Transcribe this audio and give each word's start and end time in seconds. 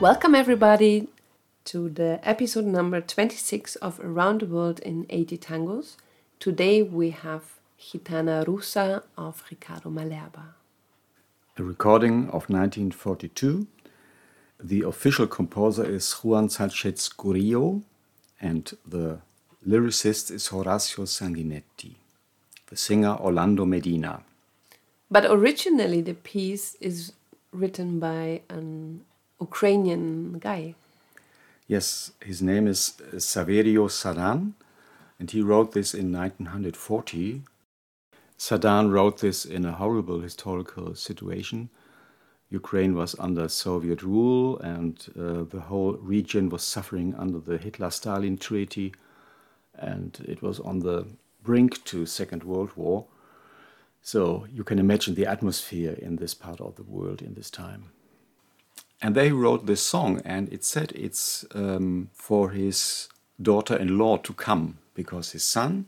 Welcome, 0.00 0.34
everybody, 0.34 1.08
to 1.66 1.90
the 1.90 2.20
episode 2.26 2.64
number 2.64 3.02
26 3.02 3.76
of 3.76 4.00
Around 4.00 4.40
the 4.40 4.46
World 4.46 4.80
in 4.80 5.04
80 5.10 5.36
Tangos. 5.36 5.96
Today 6.38 6.82
we 6.82 7.10
have 7.10 7.58
Gitana 7.78 8.46
Rusa 8.46 9.02
of 9.18 9.44
Ricardo 9.50 9.90
Malerba. 9.90 10.54
A 11.58 11.62
recording 11.62 12.30
of 12.30 12.48
1942. 12.48 13.66
The 14.58 14.80
official 14.80 15.26
composer 15.26 15.84
is 15.84 16.10
Juan 16.12 16.48
Sanchez 16.48 17.10
Curillo, 17.10 17.82
and 18.40 18.72
the 18.88 19.18
lyricist 19.68 20.30
is 20.30 20.48
Horacio 20.48 21.04
Sanguinetti. 21.04 21.96
The 22.70 22.76
singer 22.76 23.18
Orlando 23.20 23.66
Medina. 23.66 24.22
But 25.10 25.26
originally, 25.26 26.00
the 26.00 26.14
piece 26.14 26.74
is 26.76 27.12
written 27.52 27.98
by 27.98 28.40
an 28.48 29.04
Ukrainian 29.40 30.38
guy. 30.38 30.74
Yes, 31.66 32.12
his 32.20 32.42
name 32.42 32.66
is 32.66 33.00
Saverio 33.16 33.88
Sadan, 33.88 34.54
and 35.18 35.30
he 35.30 35.40
wrote 35.40 35.72
this 35.72 35.94
in 35.94 36.12
1940. 36.12 37.42
Sadan 38.36 38.90
wrote 38.90 39.18
this 39.20 39.44
in 39.44 39.64
a 39.64 39.72
horrible 39.72 40.20
historical 40.20 40.94
situation. 40.94 41.68
Ukraine 42.50 42.94
was 42.94 43.14
under 43.18 43.48
Soviet 43.48 44.02
rule, 44.02 44.58
and 44.58 45.06
uh, 45.16 45.44
the 45.44 45.60
whole 45.68 45.92
region 45.92 46.48
was 46.48 46.62
suffering 46.62 47.14
under 47.14 47.38
the 47.38 47.58
Hitler 47.58 47.90
Stalin 47.90 48.36
Treaty, 48.36 48.92
and 49.74 50.18
it 50.26 50.42
was 50.42 50.58
on 50.58 50.80
the 50.80 51.06
brink 51.42 51.84
to 51.84 52.06
Second 52.06 52.42
World 52.42 52.72
War. 52.76 53.06
So 54.02 54.46
you 54.52 54.64
can 54.64 54.78
imagine 54.78 55.14
the 55.14 55.26
atmosphere 55.26 55.92
in 55.92 56.16
this 56.16 56.34
part 56.34 56.60
of 56.60 56.76
the 56.76 56.82
world 56.82 57.22
in 57.22 57.34
this 57.34 57.50
time. 57.50 57.90
And 59.02 59.14
they 59.14 59.32
wrote 59.32 59.66
this 59.66 59.82
song, 59.82 60.20
and 60.24 60.52
it 60.52 60.62
said 60.64 60.92
it's 60.94 61.46
um, 61.54 62.10
for 62.12 62.50
his 62.50 63.08
daughter 63.40 63.76
in 63.76 63.96
law 63.96 64.18
to 64.18 64.32
come 64.34 64.78
because 64.94 65.32
his 65.32 65.42
son 65.42 65.86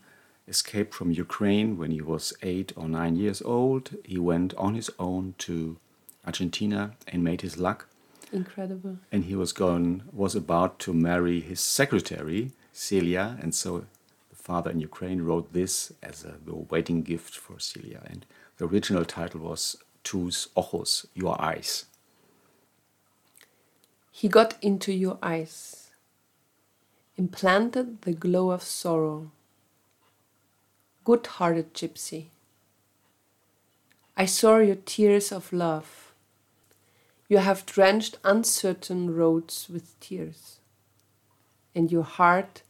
escaped 0.49 0.95
from 0.95 1.11
Ukraine 1.11 1.77
when 1.77 1.91
he 1.91 2.01
was 2.01 2.33
eight 2.43 2.73
or 2.75 2.89
nine 2.89 3.17
years 3.17 3.43
old. 3.43 3.91
He 4.05 4.19
went 4.19 4.55
on 4.55 4.75
his 4.75 4.91
own 4.99 5.35
to 5.39 5.77
Argentina 6.25 6.93
and 7.09 7.23
made 7.23 7.43
his 7.43 7.59
luck. 7.59 7.87
Incredible. 8.33 8.99
And 9.11 9.25
he 9.25 9.37
was 9.37 9.53
going 9.53 10.03
was 10.11 10.35
about 10.35 10.79
to 10.81 10.95
marry 10.95 11.41
his 11.41 11.61
secretary, 11.61 12.53
Celia, 12.73 13.37
and 13.43 13.55
so 13.55 13.85
the 14.31 14.37
father 14.37 14.71
in 14.71 14.81
Ukraine 14.81 15.21
wrote 15.23 15.53
this 15.53 15.93
as 16.03 16.25
a 16.25 16.35
the 16.47 16.55
wedding 16.55 17.03
gift 17.03 17.37
for 17.37 17.59
Celia. 17.59 18.01
And 18.07 18.25
the 18.57 18.67
original 18.67 19.05
title 19.05 19.41
was 19.41 19.77
Tus 20.03 20.49
ojos, 20.57 21.07
your 21.15 21.41
eyes. 21.41 21.85
He 24.15 24.29
got 24.29 24.63
into 24.63 24.93
your 24.93 25.19
eyes, 25.23 25.91
implanted 27.17 28.03
the 28.03 28.13
glow 28.13 28.51
of 28.51 28.63
sorrow. 28.63 29.33
Good 31.03 31.27
hearted 31.27 31.73
gypsy, 31.73 32.27
I 34.15 34.27
saw 34.27 34.59
your 34.59 34.77
tears 34.77 35.33
of 35.33 35.51
love. 35.51 36.13
You 37.27 37.39
have 37.39 37.65
drenched 37.65 38.19
uncertain 38.23 39.17
roads 39.17 39.69
with 39.73 39.99
tears, 39.99 40.59
and 41.75 41.91
your 41.91 42.05
heart 42.05 42.63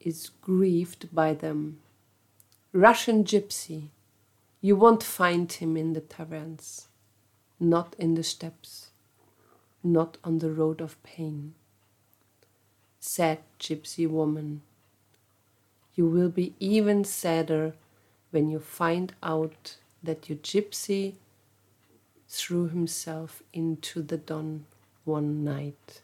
is 0.00 0.30
grieved 0.42 1.14
by 1.14 1.32
them. 1.32 1.78
Russian 2.72 3.22
gypsy, 3.22 3.90
you 4.60 4.74
won't 4.74 5.04
find 5.04 5.50
him 5.50 5.76
in 5.76 5.92
the 5.92 6.00
taverns, 6.00 6.88
not 7.60 7.94
in 7.98 8.14
the 8.14 8.24
steppes 8.24 8.89
not 9.82 10.18
on 10.24 10.38
the 10.38 10.50
road 10.50 10.80
of 10.80 11.02
pain. 11.02 11.54
Sad 12.98 13.38
gypsy 13.58 14.08
woman, 14.08 14.62
you 15.94 16.06
will 16.06 16.28
be 16.28 16.54
even 16.60 17.04
sadder 17.04 17.74
when 18.30 18.48
you 18.48 18.60
find 18.60 19.14
out 19.22 19.76
that 20.02 20.28
your 20.28 20.38
gypsy 20.38 21.14
threw 22.28 22.68
himself 22.68 23.42
into 23.52 24.02
the 24.02 24.16
Don 24.16 24.66
one 25.04 25.44
night. 25.44 26.02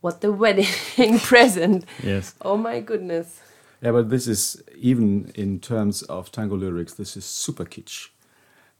What 0.00 0.20
the 0.20 0.32
wedding 0.42 1.18
present! 1.18 1.84
Yes. 2.02 2.34
Oh 2.42 2.56
my 2.56 2.80
goodness. 2.80 3.40
Yeah, 3.80 3.92
but 3.92 4.10
this 4.10 4.26
is, 4.26 4.62
even 4.76 5.32
in 5.34 5.60
terms 5.60 6.02
of 6.02 6.30
tango 6.32 6.56
lyrics, 6.56 6.94
this 6.94 7.16
is 7.16 7.24
super 7.24 7.64
kitsch. 7.64 8.08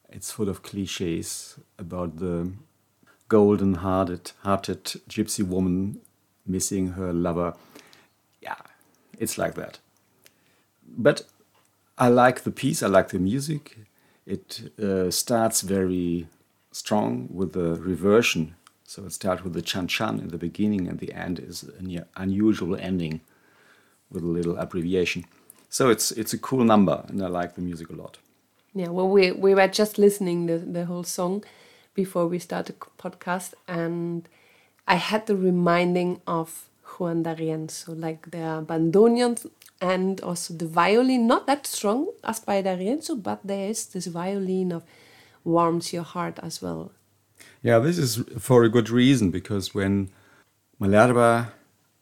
It's 0.08 0.30
full 0.30 0.48
of 0.48 0.62
cliches 0.62 1.58
about 1.78 2.18
the 2.18 2.52
golden 3.28 3.74
hearted 3.74 4.32
hearted 4.42 4.84
gypsy 5.08 5.46
woman 5.46 6.00
missing 6.46 6.88
her 6.92 7.12
lover. 7.12 7.54
Yeah, 8.40 8.56
it's 9.18 9.38
like 9.38 9.54
that. 9.54 9.78
But 10.86 11.22
I 11.96 12.08
like 12.08 12.42
the 12.42 12.50
piece, 12.50 12.82
I 12.82 12.88
like 12.88 13.08
the 13.08 13.18
music. 13.18 13.76
It 14.26 14.72
uh, 14.82 15.10
starts 15.10 15.60
very 15.62 16.26
strong 16.72 17.28
with 17.32 17.52
the 17.52 17.74
reversion. 17.74 18.54
So 18.84 19.04
it 19.04 19.12
starts 19.12 19.42
with 19.42 19.54
the 19.54 19.62
chan 19.62 19.88
chan 19.88 20.20
in 20.20 20.28
the 20.28 20.38
beginning, 20.38 20.88
and 20.88 20.98
the 20.98 21.12
end 21.12 21.38
is 21.38 21.62
an 21.78 22.04
unusual 22.16 22.76
ending 22.76 23.20
with 24.10 24.22
a 24.22 24.26
little 24.26 24.56
abbreviation. 24.56 25.24
So 25.68 25.90
it's 25.90 26.12
it's 26.12 26.32
a 26.32 26.38
cool 26.38 26.64
number, 26.64 27.04
and 27.08 27.22
I 27.22 27.28
like 27.28 27.54
the 27.54 27.62
music 27.62 27.90
a 27.90 27.94
lot. 27.94 28.18
Yeah, 28.74 28.88
well, 28.88 29.08
we 29.08 29.32
we 29.32 29.54
were 29.54 29.68
just 29.68 29.98
listening 29.98 30.46
the 30.46 30.58
the 30.58 30.84
whole 30.84 31.04
song, 31.04 31.44
before 31.94 32.26
we 32.26 32.38
start 32.38 32.66
the 32.66 32.72
podcast, 32.72 33.54
and 33.68 34.28
I 34.86 34.96
had 34.96 35.26
the 35.26 35.36
reminding 35.36 36.20
of 36.26 36.68
Juan 36.98 37.22
D'Arienzo, 37.22 37.98
like 37.98 38.30
the 38.30 38.64
bandoneons 38.66 39.46
and 39.80 40.20
also 40.20 40.54
the 40.54 40.66
violin, 40.66 41.26
not 41.26 41.46
that 41.46 41.66
strong 41.66 42.08
as 42.22 42.40
by 42.40 42.62
D'Arienzo, 42.62 43.22
but 43.22 43.40
there 43.44 43.68
is 43.68 43.86
this 43.86 44.06
violin 44.06 44.72
of 44.72 44.82
warms 45.44 45.92
your 45.92 46.02
heart 46.02 46.38
as 46.42 46.62
well. 46.62 46.92
Yeah, 47.62 47.78
this 47.78 47.98
is 47.98 48.22
for 48.38 48.64
a 48.64 48.68
good 48.68 48.90
reason 48.90 49.30
because 49.30 49.74
when 49.74 50.10
Malerba 50.80 51.48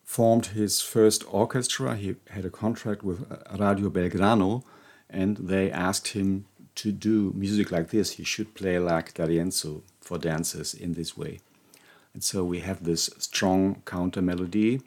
formed 0.05 0.47
his 0.47 0.81
first 0.81 1.25
orchestra, 1.33 1.97
he 1.97 2.17
had 2.31 2.45
a 2.45 2.51
contract 2.51 3.03
with 3.03 3.31
uh, 3.31 3.57
Radio 3.59 3.89
Belgrano, 3.89 4.63
and 5.09 5.37
they 5.37 5.71
asked 5.71 6.09
him 6.09 6.47
to 6.77 6.93
do 6.93 7.33
music 7.35 7.71
like 7.71 7.91
this, 7.91 8.13
he 8.13 8.25
should 8.25 8.55
play 8.55 8.79
like 8.79 9.15
D'Arienzo 9.15 9.83
for 10.01 10.19
dancers 10.19 10.75
in 10.75 10.95
this 10.95 11.17
way. 11.17 11.41
And 12.15 12.23
so 12.23 12.45
we 12.45 12.61
have 12.61 12.85
this 12.85 13.11
strong 13.19 13.83
counter 13.87 14.23
melody 14.23 14.81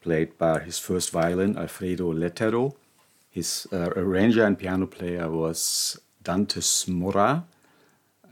played 0.00 0.36
by 0.38 0.60
his 0.60 0.78
first 0.78 1.10
violin, 1.10 1.56
Alfredo 1.56 2.12
Lettero. 2.12 2.74
His 3.30 3.66
uh, 3.72 3.90
arranger 3.96 4.44
and 4.44 4.58
piano 4.58 4.86
player 4.86 5.30
was 5.30 6.00
Dante 6.22 6.60
Smurra, 6.60 7.44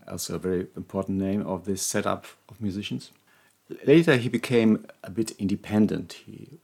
also 0.08 0.36
a 0.36 0.38
very 0.38 0.66
important 0.76 1.18
name 1.18 1.46
of 1.46 1.64
this 1.64 1.82
setup 1.82 2.26
of 2.48 2.60
musicians. 2.60 3.10
Later, 3.86 4.16
he 4.16 4.28
became 4.28 4.86
a 5.02 5.10
bit 5.10 5.30
independent. 5.32 6.12
He 6.26 6.58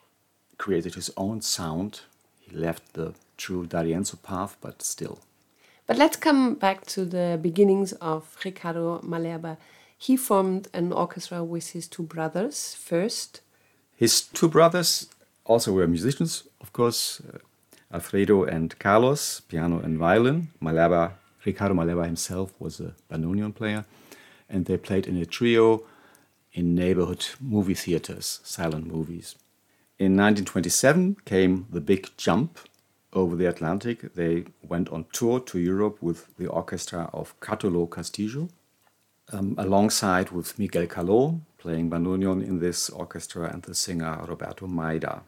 created 0.58 0.94
his 0.94 1.10
own 1.16 1.40
sound. 1.40 2.00
He 2.40 2.54
left 2.56 2.92
the 2.92 3.14
true 3.37 3.66
D'Arienzo 3.66 4.22
path, 4.22 4.56
but 4.60 4.82
still 4.82 5.20
but 5.90 5.98
let's 5.98 6.16
come 6.16 6.54
back 6.54 6.87
to 6.87 7.04
the 7.04 7.37
beginnings 7.42 7.92
of 7.94 8.37
Ricardo 8.44 9.00
Malerba. 9.00 9.56
He 9.98 10.16
formed 10.16 10.69
an 10.72 10.92
orchestra 10.92 11.42
with 11.42 11.70
his 11.70 11.88
two 11.88 12.04
brothers 12.04 12.76
first. 12.76 13.40
His 13.96 14.20
two 14.20 14.48
brothers 14.48 15.08
also 15.44 15.72
were 15.72 15.88
musicians, 15.88 16.44
of 16.60 16.72
course, 16.72 17.20
uh, 17.20 17.38
Alfredo 17.92 18.44
and 18.44 18.78
Carlos, 18.78 19.40
piano 19.40 19.81
and 19.81 19.98
violin. 19.98 20.50
Malerba, 20.62 21.14
Ricardo 21.44 21.75
Malerba 21.75 22.06
himself 22.06 22.52
was 22.60 22.78
a 22.78 22.94
bandoneon 23.10 23.52
player, 23.52 23.84
and 24.48 24.66
they 24.66 24.76
played 24.76 25.08
in 25.08 25.16
a 25.16 25.26
trio 25.26 25.82
in 26.52 26.76
neighborhood 26.76 27.26
movie 27.40 27.75
theaters, 27.75 28.38
silent 28.44 28.86
movies. 28.86 29.34
In 29.98 30.16
1927 30.16 31.16
came 31.25 31.66
the 31.69 31.81
big 31.81 32.10
jump 32.16 32.60
over 33.12 33.36
the 33.36 33.46
Atlantic. 33.46 34.14
They 34.14 34.44
went 34.62 34.88
on 34.90 35.06
tour 35.12 35.40
to 35.40 35.58
Europe 35.58 35.98
with 36.00 36.26
the 36.36 36.46
orchestra 36.46 37.10
of 37.12 37.38
Catulo 37.40 37.90
Castillo, 37.90 38.48
um, 39.32 39.54
alongside 39.58 40.30
with 40.30 40.58
Miguel 40.58 40.86
Caló, 40.86 41.40
playing 41.58 41.90
bandoneon 41.90 42.46
in 42.46 42.60
this 42.60 42.90
orchestra, 42.90 43.50
and 43.52 43.62
the 43.62 43.74
singer 43.74 44.24
Roberto 44.26 44.66
Maida. 44.66 45.22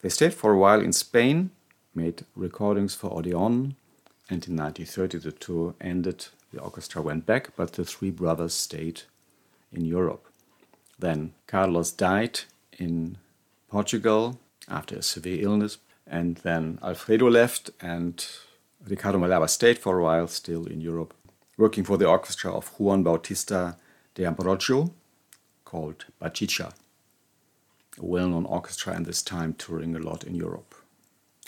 They 0.00 0.08
stayed 0.08 0.34
for 0.34 0.52
a 0.52 0.58
while 0.58 0.80
in 0.80 0.92
Spain, 0.92 1.50
made 1.94 2.24
recordings 2.34 2.94
for 2.94 3.10
Odeon, 3.10 3.76
and 4.28 4.46
in 4.48 4.56
1930 4.56 5.18
the 5.18 5.32
tour 5.32 5.74
ended. 5.80 6.26
The 6.52 6.60
orchestra 6.60 7.00
went 7.00 7.24
back, 7.24 7.56
but 7.56 7.72
the 7.72 7.84
three 7.84 8.10
brothers 8.10 8.52
stayed 8.52 9.02
in 9.72 9.84
Europe. 9.84 10.26
Then 10.98 11.32
Carlos 11.46 11.92
died 11.92 12.40
in 12.78 13.18
Portugal 13.68 14.38
after 14.68 14.96
a 14.96 15.02
severe 15.02 15.42
illness, 15.42 15.78
and 16.12 16.36
then 16.44 16.78
Alfredo 16.82 17.30
left, 17.30 17.70
and 17.80 18.24
Ricardo 18.86 19.18
Malerba 19.18 19.48
stayed 19.48 19.78
for 19.78 19.98
a 19.98 20.02
while, 20.02 20.28
still 20.28 20.66
in 20.66 20.82
Europe, 20.82 21.14
working 21.56 21.84
for 21.84 21.96
the 21.96 22.06
orchestra 22.06 22.52
of 22.52 22.68
Juan 22.78 23.02
Bautista 23.02 23.76
de 24.14 24.24
Ambrogio, 24.24 24.92
called 25.64 26.04
Bachicha, 26.20 26.74
a 27.98 28.04
well 28.04 28.28
known 28.28 28.44
orchestra 28.44 28.92
and 28.92 29.06
this 29.06 29.22
time 29.22 29.54
touring 29.54 29.96
a 29.96 29.98
lot 29.98 30.22
in 30.24 30.34
Europe. 30.34 30.74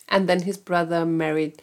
And 0.08 0.28
then 0.28 0.43
his 0.43 0.56
brother 0.56 1.05
married 1.05 1.60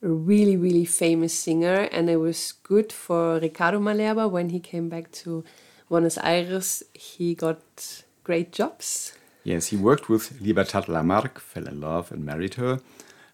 a 0.00 0.08
really, 0.08 0.56
really 0.56 0.84
famous 0.84 1.34
singer, 1.34 1.88
and 1.90 2.08
it 2.08 2.18
was 2.18 2.52
good 2.62 2.92
for 2.92 3.40
Ricardo 3.40 3.80
Malerba 3.80 4.30
when 4.30 4.50
he 4.50 4.60
came 4.60 4.88
back 4.88 5.10
to 5.12 5.44
Buenos 5.88 6.16
Aires. 6.18 6.84
He 6.94 7.34
got 7.34 8.04
great 8.22 8.52
jobs. 8.52 9.14
Yes, 9.42 9.68
he 9.68 9.76
worked 9.76 10.08
with 10.08 10.40
Libertad 10.40 10.84
Lamarque, 10.88 11.38
fell 11.40 11.66
in 11.66 11.80
love, 11.80 12.12
and 12.12 12.24
married 12.24 12.54
her. 12.54 12.80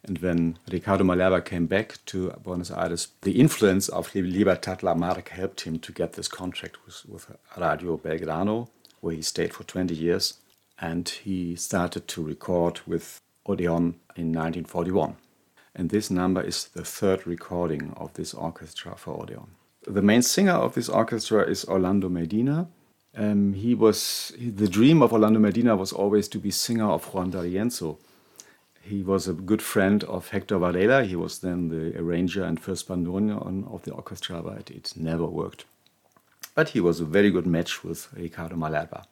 And 0.04 0.18
when 0.18 0.58
Ricardo 0.70 1.02
Malerba 1.02 1.44
came 1.44 1.66
back 1.66 1.98
to 2.06 2.30
Buenos 2.42 2.70
Aires, 2.70 3.08
the 3.22 3.40
influence 3.40 3.88
of 3.88 4.14
Libertad 4.14 4.82
Lamarque 4.82 5.30
helped 5.30 5.62
him 5.62 5.80
to 5.80 5.92
get 5.92 6.12
this 6.12 6.28
contract 6.28 6.76
with, 6.86 7.04
with 7.06 7.36
Radio 7.56 7.96
Belgrano, 7.96 8.68
where 9.00 9.14
he 9.14 9.22
stayed 9.22 9.52
for 9.52 9.64
20 9.64 9.94
years. 9.94 10.34
And 10.78 11.08
he 11.08 11.56
started 11.56 12.06
to 12.08 12.22
record 12.22 12.80
with 12.86 13.20
Odeon 13.46 13.96
in 14.14 14.32
1941. 14.32 15.16
And 15.74 15.90
this 15.90 16.10
number 16.10 16.40
is 16.40 16.66
the 16.66 16.84
third 16.84 17.26
recording 17.26 17.92
of 17.96 18.14
this 18.14 18.32
orchestra 18.32 18.94
for 18.96 19.20
Odeon. 19.20 19.48
The 19.86 20.02
main 20.02 20.22
singer 20.22 20.52
of 20.52 20.74
this 20.74 20.88
orchestra 20.88 21.42
is 21.42 21.64
Orlando 21.64 22.08
Medina. 22.08 22.68
Um, 23.16 23.54
he 23.54 23.74
was 23.74 24.32
the 24.38 24.68
dream 24.68 25.02
of 25.02 25.12
Orlando 25.12 25.40
Medina 25.40 25.74
was 25.74 25.92
always 25.92 26.28
to 26.28 26.38
be 26.38 26.50
singer 26.50 26.90
of 26.90 27.12
Juan 27.14 27.30
D'Arienzo, 27.30 27.98
he 28.86 29.02
was 29.02 29.26
a 29.26 29.32
good 29.32 29.62
friend 29.62 30.04
of 30.04 30.28
Hector 30.28 30.58
Varela. 30.58 31.02
He 31.02 31.16
was 31.16 31.40
then 31.40 31.68
the 31.68 31.98
arranger 31.98 32.44
and 32.44 32.60
first 32.60 32.88
bandoneon 32.88 33.72
of 33.72 33.82
the 33.82 33.90
orchestra, 33.90 34.40
but 34.42 34.70
it 34.70 34.92
never 34.96 35.26
worked. 35.26 35.64
But 36.54 36.70
he 36.70 36.80
was 36.80 37.00
a 37.00 37.04
very 37.04 37.30
good 37.30 37.46
match 37.46 37.82
with 37.82 38.08
Ricardo 38.14 38.54
Malerba. 38.54 39.04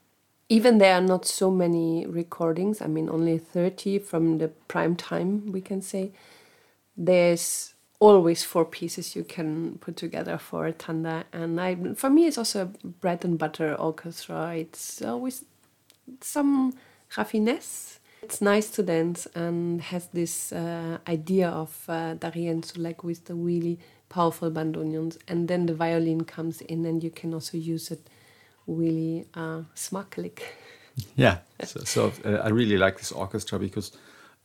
Even 0.48 0.78
there 0.78 0.94
are 0.94 1.00
not 1.00 1.26
so 1.26 1.50
many 1.50 2.06
recordings, 2.06 2.80
I 2.80 2.86
mean, 2.86 3.08
only 3.08 3.38
30 3.38 3.98
from 3.98 4.38
the 4.38 4.48
prime 4.68 4.94
time, 4.94 5.50
we 5.50 5.60
can 5.60 5.82
say. 5.82 6.12
There's 6.96 7.73
always 8.12 8.42
four 8.42 8.64
pieces 8.64 9.16
you 9.16 9.24
can 9.24 9.78
put 9.78 9.96
together 9.96 10.38
for 10.38 10.66
a 10.66 10.72
tanda. 10.72 11.24
And 11.32 11.60
I, 11.60 11.76
for 11.94 12.10
me, 12.10 12.26
it's 12.26 12.38
also 12.38 12.62
a 12.62 12.88
bread 12.88 13.24
and 13.24 13.38
butter 13.38 13.74
orchestra. 13.74 14.56
It's 14.56 15.02
always 15.02 15.44
some 16.20 16.74
raffinesse 17.16 17.98
it's 18.24 18.40
nice 18.40 18.70
to 18.70 18.82
dance 18.82 19.26
and 19.34 19.82
has 19.82 20.06
this 20.08 20.50
uh, 20.50 20.98
idea 21.06 21.50
of 21.50 21.84
uh, 21.88 22.14
D'Arienzo, 22.14 22.78
like 22.78 23.04
with 23.04 23.26
the 23.26 23.34
really 23.34 23.78
powerful 24.08 24.50
bandoneons. 24.50 25.18
and 25.28 25.46
then 25.46 25.66
the 25.66 25.74
violin 25.74 26.24
comes 26.24 26.62
in, 26.62 26.86
and 26.86 27.04
you 27.04 27.10
can 27.10 27.34
also 27.34 27.58
use 27.58 27.90
it 27.90 28.08
really 28.66 29.26
uh. 29.34 29.62
Yeah, 31.16 31.38
so, 31.64 31.80
so 31.84 32.12
uh, 32.24 32.38
I 32.44 32.48
really 32.48 32.78
like 32.78 32.98
this 32.98 33.12
orchestra 33.12 33.58
because 33.58 33.92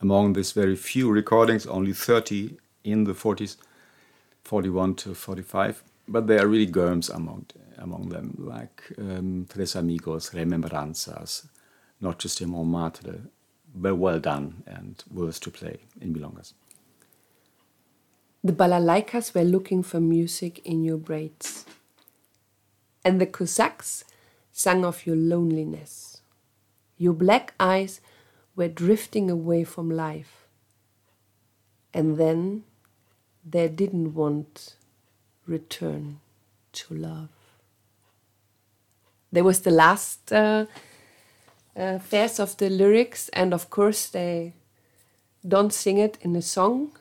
among 0.02 0.34
these 0.34 0.52
very 0.52 0.76
few 0.76 1.10
recordings, 1.10 1.66
only 1.66 1.94
30 1.94 2.58
in 2.84 3.04
the 3.04 3.14
40s, 3.14 3.58
41 4.44 4.96
to 4.96 5.14
45, 5.14 5.84
but 6.08 6.28
there 6.28 6.44
are 6.44 6.48
really 6.48 6.66
germs 6.66 7.10
among 7.10 7.46
among 7.78 8.10
them, 8.10 8.36
like 8.38 8.84
um, 8.98 9.48
Tres 9.50 9.76
Amigos, 9.76 10.34
Remembranzas, 10.34 11.48
Noches 12.02 12.36
de 12.36 12.46
Montmartre, 12.46 13.22
but 13.74 13.96
well 13.96 14.20
done 14.20 14.64
and 14.68 15.04
worth 15.12 15.40
to 15.42 15.52
play 15.52 15.78
in 16.02 16.14
Milongas. 16.14 16.54
The 18.44 18.54
balalaikas 18.54 19.34
were 19.34 19.44
looking 19.44 19.84
for 19.84 20.00
music 20.00 20.60
in 20.66 20.84
your 20.84 20.98
braids, 20.98 21.66
and 23.04 23.20
the 23.20 23.26
Cossacks 23.26 24.04
sang 24.52 24.86
of 24.86 25.06
your 25.06 25.16
loneliness. 25.16 26.22
Your 26.98 27.14
black 27.14 27.54
eyes 27.60 28.02
were 28.56 28.68
drifting 28.68 29.30
away 29.30 29.64
from 29.64 29.90
life, 29.90 30.48
and 31.94 32.18
then 32.18 32.64
they 33.44 33.68
didn't 33.68 34.14
want 34.14 34.76
return 35.46 36.20
to 36.74 36.94
love. 36.94 37.30
There 39.32 39.44
was 39.44 39.62
the 39.62 39.72
last 39.72 40.32
uh, 40.32 40.66
uh, 41.76 41.98
verse 42.00 42.40
of 42.40 42.58
the 42.58 42.70
lyrics, 42.70 43.30
and 43.30 43.54
of 43.54 43.70
course 43.70 44.08
they 44.08 44.54
don't 45.48 45.74
sing 45.74 45.98
it 45.98 46.18
in 46.22 46.36
a 46.36 46.42
song, 46.42 46.92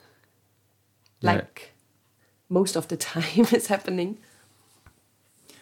like 1.22 1.60
yeah. 1.60 1.84
most 2.48 2.76
of 2.76 2.88
the 2.88 2.96
time 3.12 3.46
is 3.52 3.66
happening. 3.68 4.18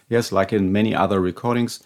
Yes, 0.08 0.31
like 0.31 0.52
in 0.52 0.72
many 0.72 0.94
other 0.94 1.20
recordings, 1.20 1.82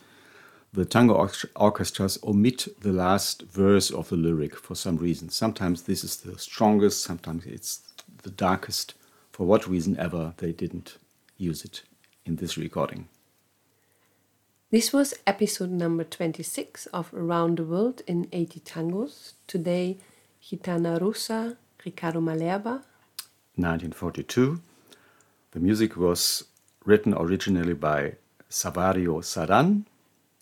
the 0.73 0.85
tango 0.85 1.29
orchestras 1.57 2.19
omit 2.23 2.69
the 2.81 2.93
last 2.93 3.43
verse 3.43 3.91
of 3.91 4.09
the 4.09 4.17
lyric 4.17 4.57
for 4.57 4.75
some 4.75 4.97
reason. 4.99 5.29
Sometimes 5.29 5.83
this 5.83 6.05
is 6.05 6.17
the 6.17 6.39
strongest, 6.39 7.03
sometimes 7.03 7.45
it's 7.47 7.81
the 8.23 8.31
darkest. 8.31 8.95
For 9.33 9.47
what 9.47 9.67
reason 9.67 9.99
ever, 9.99 10.35
they 10.39 10.53
didn't 10.53 10.99
use 11.37 11.65
it 11.65 11.83
in 12.25 12.37
this 12.37 12.57
recording. 12.57 13.09
This 14.71 14.93
was 14.93 15.15
episode 15.27 15.71
number 15.71 16.05
26 16.05 16.87
of 16.87 17.13
Around 17.13 17.59
the 17.59 17.65
World 17.65 18.03
in 18.07 18.29
80 18.33 18.61
Tangos. 18.61 19.33
Today, 19.47 19.99
Gitana 20.43 21.01
Rusa, 21.01 21.57
Ricardo 21.85 22.21
Malerba. 22.21 22.85
1942. 23.57 24.61
The 25.51 25.61
music 25.61 25.97
was 25.97 26.45
written 26.85 27.15
originally 27.15 27.75
by 27.75 28.15
Savario 28.49 29.21
Saran, 29.23 29.87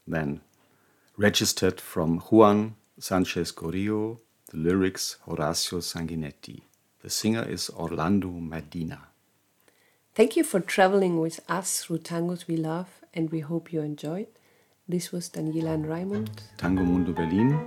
then 0.07 0.41
registered 1.17 1.81
from 1.81 2.19
Juan 2.19 2.77
Sanchez 2.99 3.51
Corillo, 3.51 4.19
the 4.51 4.59
lyrics 4.59 5.17
Horacio 5.27 5.81
Sanguinetti. 5.81 6.61
The 7.03 7.11
singer 7.11 7.45
is 7.49 7.71
Orlando 7.71 8.29
Medina. 8.29 8.99
Thank 10.15 10.37
you 10.37 10.43
for 10.43 10.59
traveling 10.61 11.21
with 11.21 11.39
us 11.49 11.85
through 11.85 11.99
tangos 11.99 12.49
we 12.49 12.57
love 12.57 13.01
and 13.15 13.31
we 13.31 13.41
hope 13.41 13.73
you 13.73 13.81
enjoyed. 13.83 14.27
This 14.89 15.13
was 15.13 15.29
Daniela 15.31 15.75
and 15.75 15.85
Raimund. 15.85 16.31
Tango 16.57 16.83
Mundo 16.83 17.13
Berlin. 17.13 17.61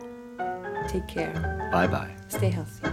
Take 0.90 1.08
care. 1.08 1.70
Bye 1.72 1.88
bye. 1.88 2.12
Stay 2.28 2.50
healthy. 2.50 2.90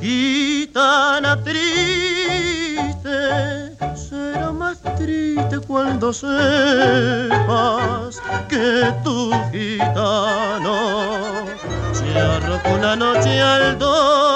Gitana 0.00 1.36
triste, 1.42 3.16
será 3.96 4.52
más 4.52 4.80
triste 4.96 5.58
cuando 5.66 6.12
sepas 6.12 8.20
que 8.48 8.92
tu 9.04 9.30
gitano 9.52 11.25
Yo 12.16 12.40
rojo 12.40 12.74
una 12.74 12.96
noche 12.96 13.40
al 13.42 13.78
dos. 13.78 14.35